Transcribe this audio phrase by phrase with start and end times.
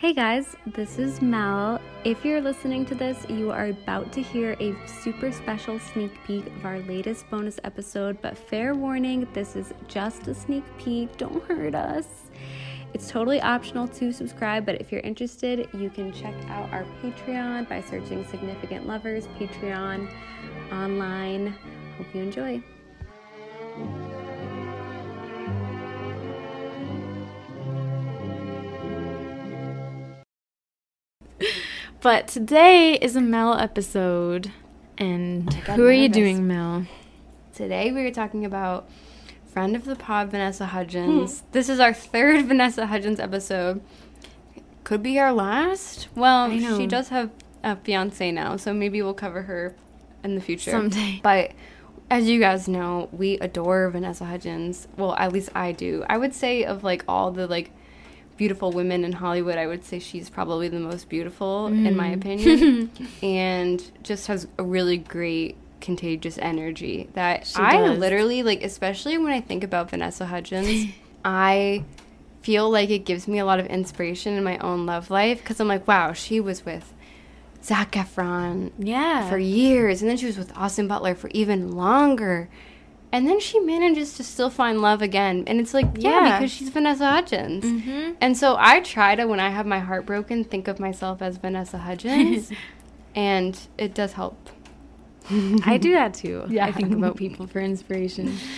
[0.00, 1.78] Hey guys, this is Mel.
[2.04, 6.46] If you're listening to this, you are about to hear a super special sneak peek
[6.46, 11.14] of our latest bonus episode, but fair warning, this is just a sneak peek.
[11.18, 12.30] Don't hurt us.
[12.94, 17.68] It's totally optional to subscribe, but if you're interested, you can check out our Patreon
[17.68, 20.10] by searching Significant Lovers Patreon
[20.72, 21.48] online.
[21.98, 22.62] Hope you enjoy.
[32.00, 34.50] But today is a Mel episode.
[34.96, 36.86] And who are you doing, Mel?
[37.54, 38.88] Today we are talking about
[39.44, 41.40] friend of the pod Vanessa Hudgens.
[41.40, 41.46] Hmm.
[41.52, 43.82] this is our third Vanessa Hudgens episode.
[44.82, 46.08] Could be our last.
[46.14, 47.30] Well, she does have
[47.62, 49.74] a fiance now, so maybe we'll cover her
[50.24, 51.20] in the future Someday.
[51.22, 51.52] But
[52.10, 54.88] as you guys know, we adore Vanessa Hudgens.
[54.96, 56.04] Well, at least I do.
[56.08, 57.72] I would say of like all the like
[58.40, 62.14] beautiful women in Hollywood, I would say she's probably the most beautiful in my mm.
[62.14, 62.90] opinion,
[63.22, 67.98] and just has a really great contagious energy that She I does.
[67.98, 68.62] literally like.
[68.64, 70.90] Especially when I think about Vanessa Hudgens,
[71.24, 71.84] I
[72.40, 75.60] feel like it gives me a lot of inspiration in my own love life because
[75.60, 76.94] I'm like, wow, she was with
[77.62, 79.28] Zac Efron Yeah.
[79.28, 82.48] for years, and then she was with Austin Butler for even longer.
[83.12, 85.42] And then she manages to still find love again.
[85.48, 86.38] And it's like, yeah, Yeah.
[86.38, 87.64] because she's Vanessa Hudgens.
[87.64, 88.16] Mhm.
[88.20, 91.36] And so I try to, when I have my heart broken, think of myself as
[91.36, 92.50] Vanessa Hudgens.
[93.16, 94.50] and it does help.
[95.64, 96.44] I do that too.
[96.48, 96.66] Yeah.
[96.70, 98.36] I think about people for inspiration.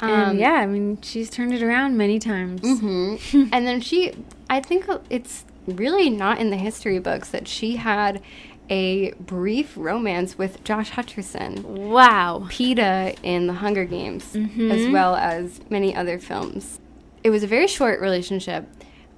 [0.00, 2.60] Um, and yeah, I mean, she's turned it around many times.
[2.60, 4.12] hmm and then she,
[4.48, 8.22] I think it's really not in the history books that she had
[8.70, 11.62] a brief romance with Josh Hutcherson.
[11.64, 12.46] Wow.
[12.48, 14.70] Peeta in the Hunger Games, Mhm.
[14.70, 16.78] as well as many other films.
[17.24, 18.66] It was a very short relationship.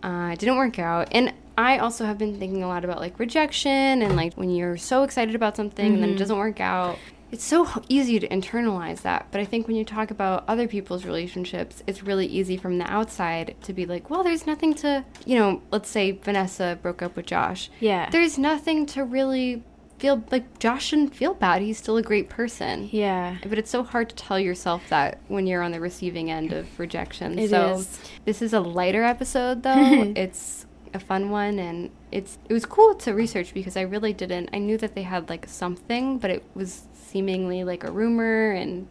[0.03, 1.09] Uh, it didn't work out.
[1.13, 4.77] And I also have been thinking a lot about like rejection and like when you're
[4.79, 6.97] so excited about something and then it doesn't work out.
[7.33, 9.27] It's so easy to internalize that.
[9.31, 12.91] But I think when you talk about other people's relationships, it's really easy from the
[12.91, 17.17] outside to be like, well, there's nothing to, you know, let's say Vanessa broke up
[17.17, 18.09] with Josh Yeah.
[18.11, 19.63] there's nothing to really
[19.99, 21.61] feel like Josh shouldn't feel bad.
[21.61, 22.89] He's still a great person.
[22.91, 23.37] yeah.
[23.47, 26.67] But it's so hard to tell yourself that when you're on the receiving end of
[26.81, 27.39] rejection.
[27.39, 28.01] It so is.
[28.25, 30.13] this is a lighter episode though.
[30.17, 34.51] it's a fun one and it's it was cool to research because I really didn't
[34.53, 38.89] I knew that they had like something, but it was seemingly like a rumor and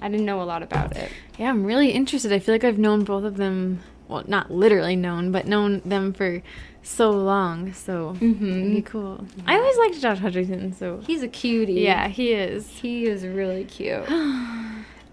[0.00, 1.10] I didn't know a lot about it.
[1.38, 2.32] Yeah, I'm really interested.
[2.32, 3.80] I feel like I've known both of them.
[4.08, 6.42] Well, not literally known, but known them for
[6.82, 7.72] so long.
[7.72, 8.74] So Mm-hmm.
[8.74, 9.26] be cool.
[9.46, 10.74] I always liked Josh Hutcherson.
[10.74, 11.74] So He's a cutie.
[11.74, 12.68] yeah, he is.
[12.68, 14.04] He is really cute.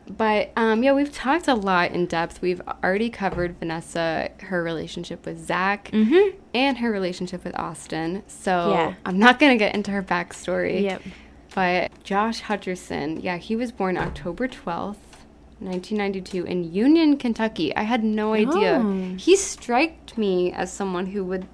[0.09, 2.41] but um, yeah, we've talked a lot in depth.
[2.41, 6.37] We've already covered Vanessa, her relationship with Zac, Mm-hmm.
[6.53, 8.23] and her relationship with Austin.
[8.27, 8.93] So Yeah.
[9.05, 10.81] I'm not going to get into her backstory.
[10.81, 11.01] Yep.
[11.55, 14.97] But Josh Hutcherson, yeah, he was born October 12th.
[15.61, 17.75] 1992 in Union, Kentucky.
[17.75, 18.81] I had no idea.
[18.83, 19.15] Oh.
[19.17, 21.47] He striked me as someone who would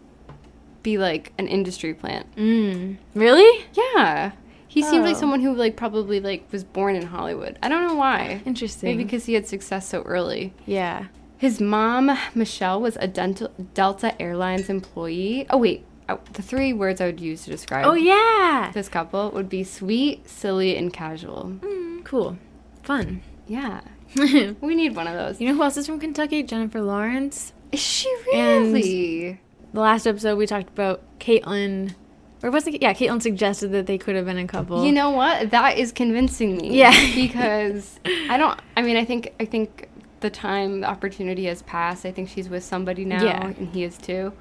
[0.83, 2.27] be like an industry plant.
[2.35, 2.97] Mm.
[3.15, 3.65] Really?
[3.73, 4.33] Yeah.
[4.75, 5.19] He seemed like Oh.
[5.21, 7.57] someone who like probably like was born in Hollywood.
[7.63, 8.41] I don't know why.
[8.45, 8.89] Interesting.
[8.89, 10.53] Maybe because he had success so early.
[10.65, 11.05] yeah.
[11.37, 15.45] His mom, Michelle, was a Delta, Delta Airlines employee.
[15.49, 18.71] Oh wait, oh, the three words I would use to describe Oh yeah.
[18.73, 21.53] this couple would be sweet, silly, and casual.
[21.61, 22.37] Mm, cool.
[22.83, 23.21] Fun.
[23.47, 23.81] Yeah,
[24.61, 25.39] we need one of those.
[25.41, 26.41] You know who else is from Kentucky?
[26.43, 27.53] Jennifer Lawrence.
[27.71, 29.39] Is she And- really?
[29.73, 31.95] The last episode we talked about Caitlyn,
[32.43, 32.81] or was it?
[32.81, 34.85] Yeah, Caitlyn suggested that they could have been a couple.
[34.85, 35.51] You know what?
[35.51, 36.77] That is convincing me.
[36.77, 36.91] Yeah.
[37.15, 38.59] because I don't.
[38.77, 42.05] I mean, I think I think the time, the opportunity has passed.
[42.05, 43.47] I think she's with somebody now, Yeah.
[43.47, 44.33] and he is too.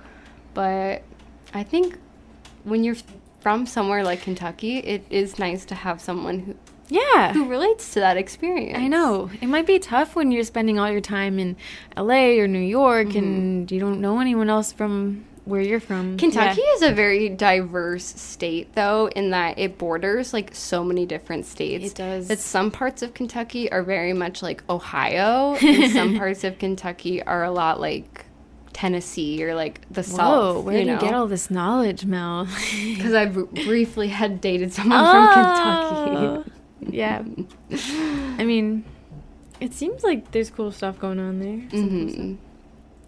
[0.55, 1.03] But
[1.53, 1.99] I think
[2.65, 2.97] when you're
[3.41, 6.55] from somewhere like Kentucky, it is nice to have someone who
[6.89, 7.33] Yeah.
[7.33, 8.79] who relates to that experience.
[8.79, 9.31] I know.
[9.41, 11.57] It might be tough when you're spending all your time in
[11.97, 13.19] LA or New York Mm-hmm.
[13.19, 16.17] and you don't know anyone else from where you're from.
[16.17, 16.75] Kentucky Yeah.
[16.77, 21.91] is a very diverse state, though, in that it borders like so many different states.
[21.93, 22.29] It does.
[22.29, 27.23] That some parts of Kentucky are very much like Ohio, and some parts of Kentucky
[27.23, 28.25] are a lot like
[28.73, 30.19] Tennessee or like the south.
[30.19, 30.65] Whoa, South.
[30.65, 32.49] where do you get all this knowledge, Mel?
[32.97, 35.13] Because I br- briefly had dated someone Oh.
[35.13, 36.51] from Kentucky.
[36.97, 37.23] yeah.
[38.39, 38.85] I mean,
[39.61, 41.61] it seems like there's cool stuff going on there.
[41.71, 42.21] Some cool stuff.
[42.25, 42.37] Mhm.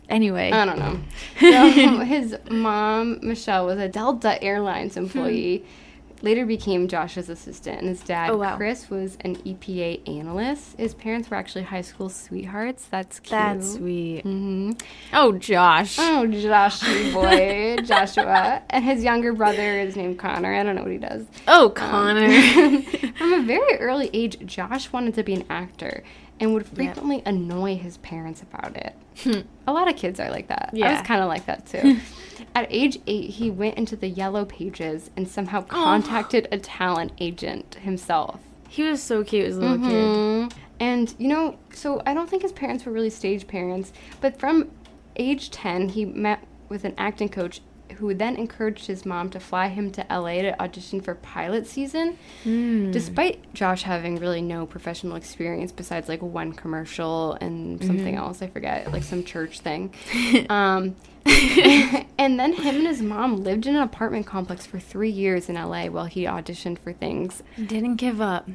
[0.09, 0.51] Anyway.
[0.53, 0.99] I don't know.
[1.41, 5.65] So his mom, Michelle, was a Delta Airlines employee.
[6.23, 8.57] later became Josh's assistant, and his dad, Oh, wow.
[8.57, 10.79] Chris, was an EPA analyst.
[10.79, 12.87] His parents were actually high school sweethearts.
[12.87, 13.31] That's cute.
[13.33, 14.23] That's sweet.
[14.23, 14.73] hmm
[15.13, 15.99] Oh, Josh.
[15.99, 17.13] Oh, Joshy
[17.79, 18.63] boy, Joshua.
[18.71, 20.55] And his younger brother is named Connor.
[20.55, 21.27] I don't know what he does.
[21.47, 22.31] Oh, Connor.
[23.19, 26.03] From a very early age, Josh wanted to be an actor
[26.41, 28.95] and would frequently annoy his parents about it.
[29.67, 30.71] a lot of kids are like that.
[30.73, 30.93] I Yeah.
[30.99, 31.99] was kind of like that too.
[32.55, 37.77] At age eight, he went into the yellow pages and somehow contacted a talent agent
[37.83, 38.41] himself.
[38.69, 39.91] he was so cute as a little kid.
[39.91, 40.53] Mhm.
[40.81, 44.71] And, you know, so I don't think his parents were really stage parents, but from
[45.17, 47.61] age 10, he met with an acting coach
[47.97, 52.19] who then encouraged his mom to fly him to LA to audition for pilot season.
[52.43, 52.91] Hmm.
[52.91, 58.17] Despite Josh having really no professional experience besides like one commercial and something Mm-hmm.
[58.17, 59.93] else, I forget, like some church thing.
[60.51, 60.97] um,
[61.27, 65.57] and then him and his mom lived in an apartment complex for three years in
[65.57, 67.43] LA while he auditioned for things.
[67.57, 68.49] Didn't give up.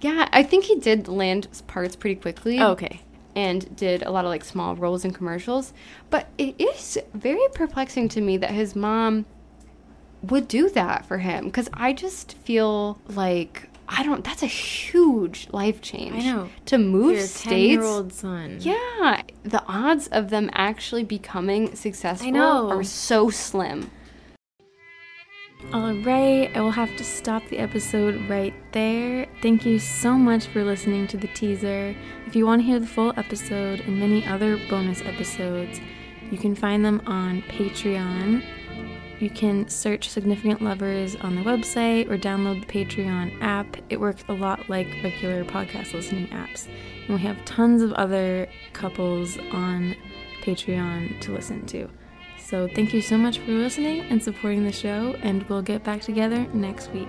[0.00, 2.58] Yeah, I think he did land parts pretty quickly.
[2.60, 3.00] Oh, okay.
[3.34, 5.72] And did a lot of like small roles in commercials.
[6.10, 9.24] But it is very perplexing to me that his mom
[10.22, 11.46] would do that for him.
[11.46, 16.24] Because I just feel like, I don't, that's a huge life change.
[16.24, 16.50] I know.
[16.66, 17.44] To move Your states.
[17.44, 18.58] ten-year-old son.
[18.60, 19.22] Yeah.
[19.44, 23.90] The odds of them actually becoming successful are so slim.
[25.70, 29.26] All right, I will have to stop the episode right there.
[29.40, 31.94] Thank you so much for listening to the teaser.
[32.26, 35.80] If you want to hear the full episode and many other bonus episodes,
[36.30, 38.44] you can find them on Patreon.
[39.18, 43.76] You can search Significant Lovers on the website or download the Patreon app.
[43.88, 46.68] It works a lot like regular podcast listening apps.
[47.06, 49.96] And we have tons of other couples on
[50.42, 51.88] Patreon to listen to.
[52.44, 56.02] So thank you so much for listening and supporting the show, and we'll get back
[56.02, 57.08] together next week.